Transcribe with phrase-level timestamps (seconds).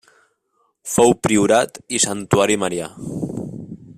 [0.93, 2.91] Fou priorat i santuari marià.